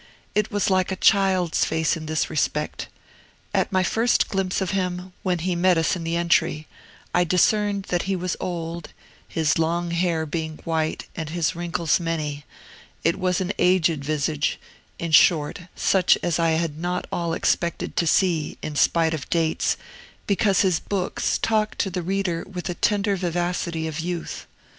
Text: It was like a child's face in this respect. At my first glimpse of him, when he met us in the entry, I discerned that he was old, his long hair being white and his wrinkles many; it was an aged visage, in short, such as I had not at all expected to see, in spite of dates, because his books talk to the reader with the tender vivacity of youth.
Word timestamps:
It 0.33 0.49
was 0.49 0.71
like 0.71 0.91
a 0.91 0.95
child's 0.95 1.63
face 1.63 1.95
in 1.95 2.07
this 2.07 2.27
respect. 2.27 2.87
At 3.53 3.71
my 3.71 3.83
first 3.83 4.29
glimpse 4.29 4.59
of 4.59 4.71
him, 4.71 5.13
when 5.21 5.37
he 5.37 5.55
met 5.55 5.77
us 5.77 5.95
in 5.95 6.03
the 6.03 6.15
entry, 6.15 6.65
I 7.13 7.23
discerned 7.23 7.83
that 7.89 8.01
he 8.09 8.15
was 8.15 8.35
old, 8.39 8.93
his 9.27 9.59
long 9.59 9.91
hair 9.91 10.25
being 10.25 10.57
white 10.63 11.05
and 11.15 11.29
his 11.29 11.55
wrinkles 11.55 11.99
many; 11.99 12.45
it 13.03 13.19
was 13.19 13.41
an 13.41 13.53
aged 13.59 14.03
visage, 14.03 14.59
in 14.97 15.11
short, 15.11 15.59
such 15.75 16.17
as 16.23 16.39
I 16.39 16.49
had 16.53 16.79
not 16.79 17.03
at 17.03 17.09
all 17.11 17.33
expected 17.35 17.95
to 17.97 18.07
see, 18.07 18.57
in 18.63 18.75
spite 18.75 19.13
of 19.13 19.29
dates, 19.29 19.77
because 20.25 20.61
his 20.61 20.79
books 20.79 21.37
talk 21.37 21.75
to 21.77 21.91
the 21.91 22.01
reader 22.01 22.43
with 22.51 22.65
the 22.65 22.73
tender 22.73 23.15
vivacity 23.15 23.85
of 23.87 23.99
youth. 23.99 24.47